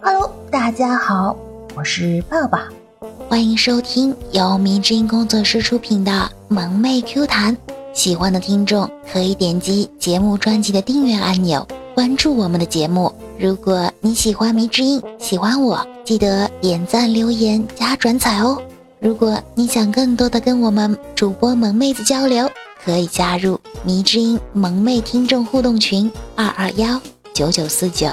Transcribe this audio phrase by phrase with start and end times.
[0.00, 1.36] Hello，大家好，
[1.74, 2.68] 我是爸爸，
[3.28, 6.12] 欢迎收听由迷之音工作室出品的
[6.46, 7.56] 《萌妹 Q 弹》。
[7.92, 11.66] 喜欢的听众可以点击节目专辑的订阅按钮，
[11.96, 13.12] 关注我们的节目。
[13.40, 18.56] 如果你喜欢迷之音，喜欢我，记得点赞、留言、加转载哦。
[19.00, 22.48] 如果你想更多的跟我们主播萌妹子交流，
[22.84, 27.00] 可以加入迷之音萌妹听众互动群：二二幺
[27.34, 28.06] 九九四九。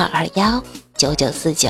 [0.00, 0.62] 二二幺
[0.96, 1.68] 九九四九，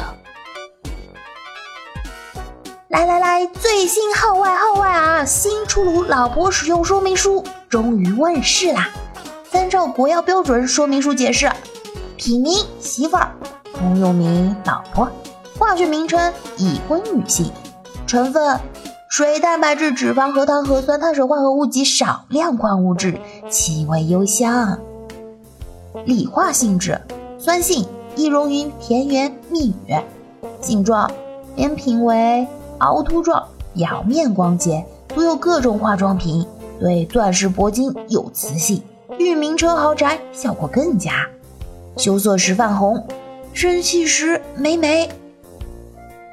[2.86, 5.25] 来来来，最新号外号外啊！
[5.25, 8.88] 新出炉老婆使用说明书终于问世啦！
[9.50, 11.50] 参照国药标准说明书解释：
[12.16, 13.32] 品名媳妇儿，
[13.74, 15.10] 通用名老婆，
[15.58, 17.50] 化学名称已婚女性，
[18.07, 18.60] 成分
[19.08, 24.79] 水、蛋白质、脂肪、核糖、核酸、碳水化合物及少量矿物质，气味幽香，
[26.04, 27.00] 理化性质，
[27.36, 27.85] 酸性。
[28.17, 29.95] 易溶于甜言蜜语，
[30.61, 31.11] 形状
[31.55, 32.47] 扁平为
[32.78, 36.47] 凹凸状，表面光洁，涂有各种化妆品，
[36.78, 38.83] 对钻石、铂金有磁性，
[39.19, 41.27] 遇名车豪宅效果更佳。
[41.97, 43.06] 羞涩时泛红，
[43.52, 45.08] 生气时美美。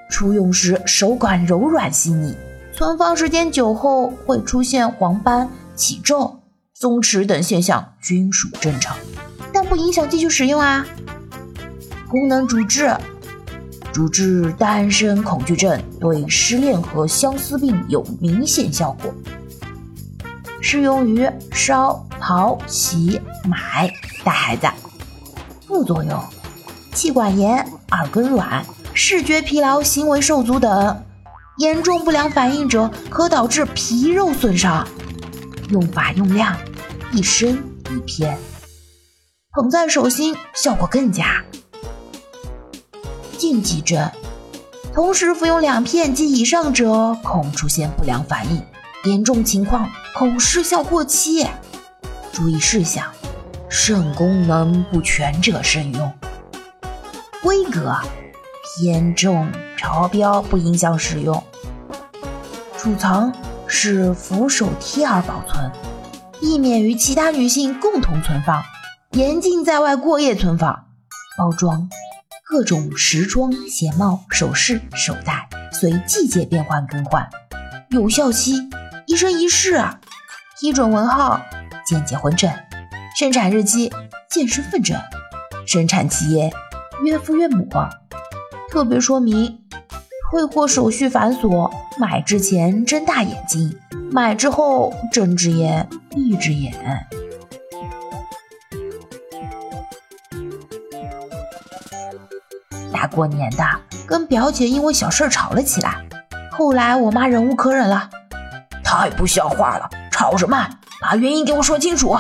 [0.10, 2.34] 初用时手感柔软细腻，
[2.74, 6.40] 存放时间久后会出现黄斑、起皱、
[6.74, 8.96] 松弛等现象，均属正常，
[9.52, 10.86] 但不影响继续使用啊。
[12.10, 12.96] 功能主治：
[13.92, 19.14] 主治单身恐惧症，对失恋和相思病有明显效果。
[20.62, 23.92] 适用于烧、刨、洗、买
[24.24, 24.68] 带孩子。
[25.68, 26.24] 副作用：
[26.94, 27.58] 气管炎、
[27.92, 31.04] 耳根软、视觉疲劳、行为受阻等。
[31.58, 34.88] 严重不良反应者可导致皮肉损伤。
[35.72, 36.56] 用法用量：
[37.12, 38.38] 一升一片。
[39.52, 41.44] 捧在手心，效果更佳。
[43.38, 44.10] 禁忌症：
[44.94, 48.64] 同时服用两片及以上者，恐出现不良反应，
[49.06, 51.46] 严重情况恐失效过期。
[52.34, 53.06] 注意事项：
[53.70, 56.12] 肾功能不全者慎用。
[57.44, 57.96] 规格：
[58.80, 59.48] 偏重
[59.78, 61.42] 超标不影响使用。
[62.78, 63.32] 储藏：
[63.68, 65.72] 是扶手贴而保存，
[66.40, 68.64] 避免与其他女性共同存放，
[69.12, 70.86] 严禁在外过夜存放。
[71.38, 71.88] 包装。
[72.50, 77.28] 各种时装、鞋帽、首饰、手袋，随季节变换更换。
[77.90, 78.54] 有效期
[79.06, 80.00] 一生一世啊。
[80.58, 81.42] 批准文号
[81.86, 82.50] 见结婚证。
[83.20, 83.92] 生产日期
[84.30, 84.98] 见身份证。
[85.66, 86.50] 生产企业
[87.04, 87.68] 岳父岳母。
[88.72, 89.60] 特别说明：
[90.32, 91.70] 退货手续繁琐，
[92.00, 93.78] 买之前睁大眼睛，
[94.10, 96.74] 买之后睁只眼闭只眼。
[102.98, 103.64] 大过年的，
[104.08, 106.04] 跟表姐因为小事吵了起来。
[106.52, 108.10] 后来我妈忍无可忍了，
[108.84, 110.68] 太不像话了，吵什么？
[111.00, 112.18] 把原因给我说清楚。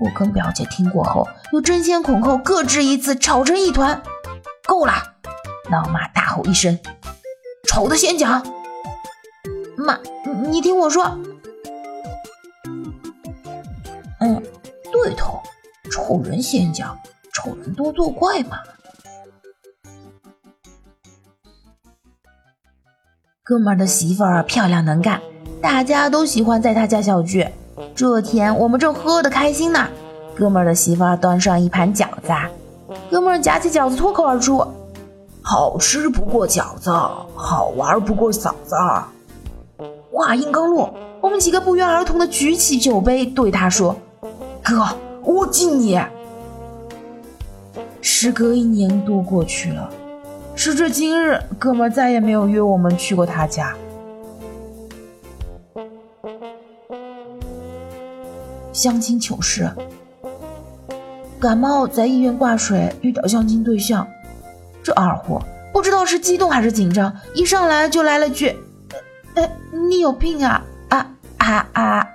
[0.00, 4.02] 我跟表姐听过后，又争先恐后各执一词，吵成一团。
[4.66, 4.94] 够了！
[5.70, 6.76] 老妈大吼一声
[7.68, 8.44] ：“丑的先讲。”
[9.78, 9.96] 妈，
[10.48, 11.16] 你听我说。
[14.18, 14.42] 嗯，
[14.90, 15.40] 对头，
[15.92, 16.98] 丑人先讲，
[17.32, 18.58] 丑人多作怪嘛。
[23.50, 25.20] 哥们儿的媳妇儿漂亮能干，
[25.60, 27.44] 大家都喜欢在他家小聚。
[27.96, 29.88] 这天我们正喝得开心呢，
[30.36, 32.32] 哥们儿的媳妇儿端上一盘饺子，
[33.10, 34.64] 哥们儿夹起饺子脱口而出
[35.42, 36.92] ：“好吃不过饺子，
[37.34, 38.76] 好玩不过嫂子。”
[40.14, 43.96] 话音刚落，我们几个不约而同的举起酒杯对他说
[44.62, 44.86] ：“哥，
[45.24, 46.00] 我敬你。”
[48.00, 49.90] 时隔一年多过去了。
[50.62, 53.74] 时至今日，哥们再也没有约我们去过他家。
[58.70, 59.70] 相亲糗事：
[61.40, 64.06] 感冒在医院挂水，遇到相亲对象，
[64.82, 65.42] 这二货
[65.72, 68.54] 不知道是激动还是紧张，一上来就来了句
[69.36, 69.50] ：“哎，
[69.88, 70.62] 你有病啊！
[70.90, 72.06] 啊啊啊！”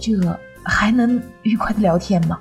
[0.00, 0.12] 这
[0.62, 2.40] 还能愉快的聊天吗？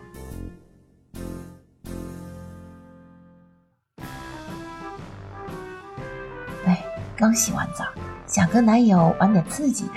[7.22, 7.86] 刚洗完澡，
[8.26, 9.94] 想跟男友玩点刺激的，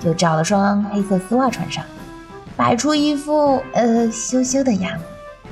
[0.00, 1.84] 就找了双黑色丝袜穿上，
[2.56, 5.04] 摆出一副呃羞羞的样子，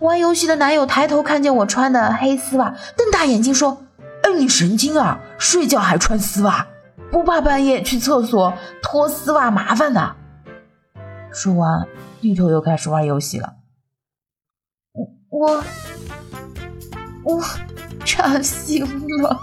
[0.00, 3.80] 玩游戏的男友抬头看见我穿的黑丝袜，瞪大眼睛说
[4.24, 5.20] ：‘哎，你神经啊！
[5.38, 6.66] 睡觉还穿丝袜，
[7.12, 8.52] 不怕半夜去厕所
[8.82, 10.16] 脱丝袜麻烦的。
[11.32, 11.86] 说完，
[12.20, 13.54] 低头又开始玩游戏了。
[14.92, 15.08] 我
[15.38, 15.64] 我
[17.24, 17.42] 我
[18.04, 18.84] 扎心
[19.22, 19.40] 了。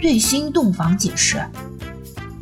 [0.00, 1.44] 最新洞房解释：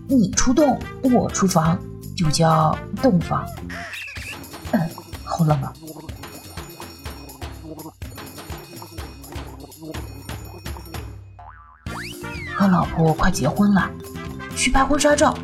[0.06, 1.79] 你出洞，我出房，
[2.14, 3.46] 就叫洞房。
[4.73, 4.91] 嗯，
[5.25, 5.73] 好冷啊！
[12.55, 13.90] 和老婆快结婚了，
[14.55, 15.35] 去拍婚纱照。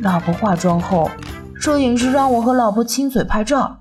[0.00, 1.08] 老婆化妆后。
[1.60, 3.79] 摄影师让我和老婆亲嘴拍照，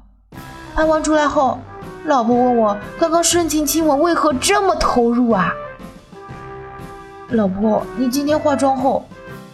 [0.79, 1.57] 拍完出来后，
[2.05, 5.53] 老婆问我刚刚深情亲吻为何这么投入啊？
[7.31, 9.03] 老婆，你今天化妆后，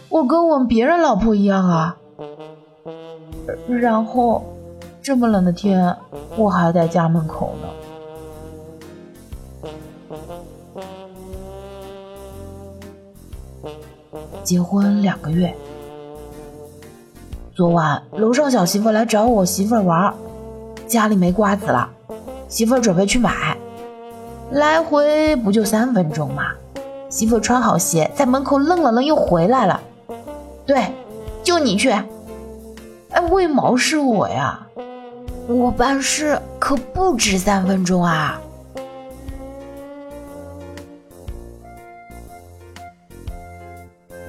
[0.08, 1.96] 我跟吻别人老婆一样啊。
[3.66, 4.44] 然后，
[5.02, 5.96] 这么冷的天，
[6.36, 7.68] 我还在家门口呢。
[14.44, 15.52] 结婚两个月。
[17.52, 20.14] 昨晚楼上小媳妇来找我媳妇玩，
[20.86, 21.90] 家里没瓜子了，
[22.48, 23.56] 媳妇准备去买，
[24.50, 26.52] 来回不就三分钟吗？
[27.08, 29.80] 媳妇穿好鞋在门口愣了愣，又回来了。
[30.64, 30.92] 对，
[31.42, 31.90] 就你去。
[31.90, 34.66] 哎，为毛是我呀？
[35.48, 38.40] 我办事可不止三分钟啊。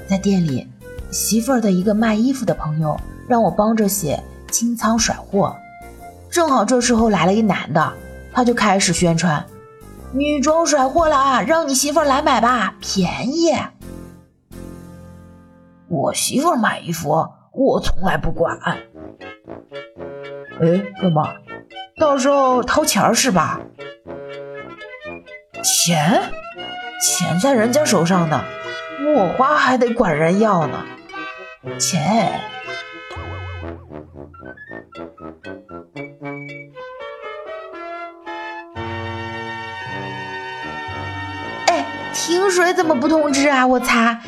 [0.07, 0.67] 在店里，
[1.11, 2.97] 媳妇儿的一个卖衣服的朋友。
[3.27, 5.53] 让我帮着写清仓甩货，
[6.29, 7.93] 正好这时候来了一男的，
[8.33, 9.45] 他就开始宣传
[10.13, 13.53] 女装甩货了啊，让你媳妇来买吧，便宜。
[15.89, 18.57] 我媳妇买衣服，我从来不管。
[18.59, 18.77] 哎，
[21.01, 21.23] 哥们，
[21.99, 23.59] 到时候掏钱是吧？
[25.63, 26.21] 钱？
[27.01, 28.43] 钱在人家手上呢，
[29.15, 30.83] 我花还得管人要呢。
[31.77, 32.41] 钱。
[42.27, 43.65] 停水怎么不通知啊？
[43.65, 44.19] 我擦！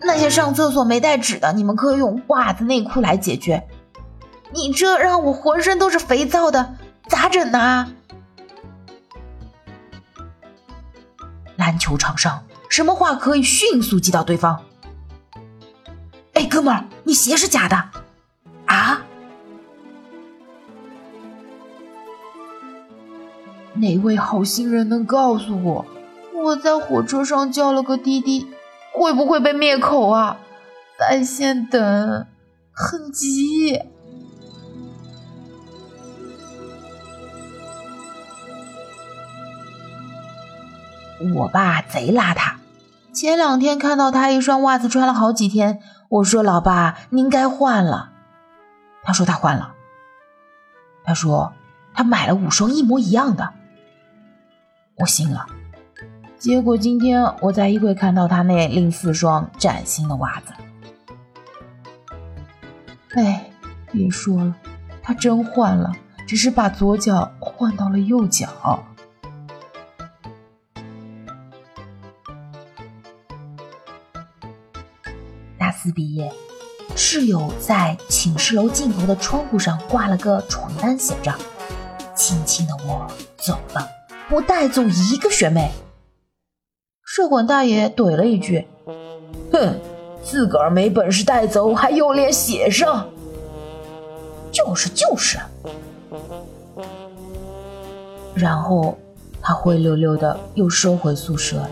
[0.00, 3.66] 那些上厕所没带纸的，你们可以用袜子、内裤来解决。
[4.52, 6.76] 你这让我浑身都是肥皂的，
[7.08, 7.92] 咋整呢？
[11.56, 14.62] 篮球场上，什么话可以迅速击倒对方？
[16.34, 17.76] 哎，哥们儿，你鞋是假的
[18.66, 19.02] 啊？
[23.74, 25.84] 哪位好心人能告诉我？
[26.48, 28.48] 我在火车上叫了个滴滴，
[28.92, 30.38] 会不会被灭口啊？
[30.98, 32.26] 在线等，
[32.72, 33.82] 很急。
[41.34, 42.54] 我爸贼邋遢，
[43.12, 48.12] 前两天看到他一双袜子穿了好几天，我说：“老爸，您该换了。”
[49.04, 49.74] 他说他换了。
[51.04, 51.52] 他说
[51.92, 53.52] 他买了五双一模一样的，
[54.96, 55.46] 我信了。
[56.38, 60.52] 结果今天我在衣柜看到他那另四双崭新的袜子。
[63.14, 63.50] 哎，
[63.90, 64.54] 别说了，
[65.02, 65.92] 他真换了，
[66.28, 68.48] 只是把左脚换到了右脚。
[75.58, 76.32] 大四毕业，
[76.94, 81.34] 室友在寝室楼尽头的窗户上挂了个床单，写着
[82.14, 83.88] ：“轻轻的我走了，
[84.28, 85.72] 不带走一个学妹。”
[87.18, 88.64] 社管大爷怼了一句
[89.50, 89.74] ：“哼，
[90.22, 93.08] 自个儿没本事带走，还有脸写上？
[94.52, 95.36] 就是就是。”
[98.36, 98.96] 然后
[99.42, 101.70] 他灰溜溜的又收回宿舍了。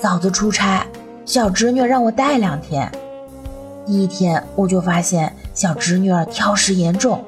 [0.00, 0.86] 嫂子出差，
[1.26, 2.88] 小侄女让我带两天。
[3.84, 7.24] 第一天我就发现小侄女儿挑食严重。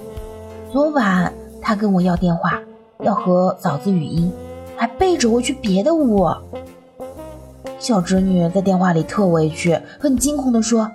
[0.73, 2.61] 昨晚她跟我要电话，
[3.00, 4.30] 要和嫂子语音，
[4.76, 6.28] 还背着我去别的屋。
[7.78, 10.90] 小侄女在电话里特委屈，很惊恐地说：“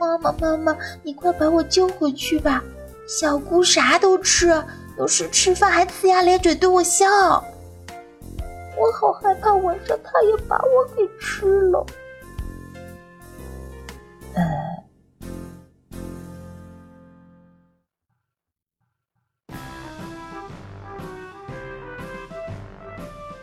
[0.00, 2.64] 妈妈，妈妈，你快把我救回去吧！
[3.06, 4.62] 小姑啥都吃，
[4.96, 7.06] 有时吃饭还呲牙咧嘴对我笑。
[8.78, 11.84] 我好害怕晚上她也把我给吃了。”
[14.34, 14.42] 呃，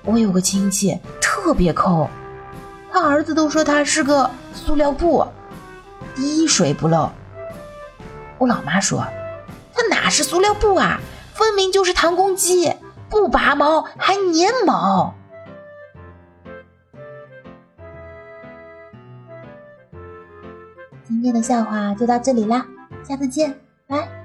[0.05, 2.07] 我有个亲戚特别抠，
[2.91, 5.25] 他儿子都说他是个塑料布，
[6.15, 7.09] 滴水不漏。
[8.37, 9.05] 我老妈说
[9.73, 10.99] 他哪是塑料布啊，
[11.33, 12.73] 分明就是弹弓机，
[13.09, 15.13] 不拔毛还粘毛。
[21.03, 22.65] 今天的笑话就到这里啦，
[23.07, 24.24] 下次见，拜。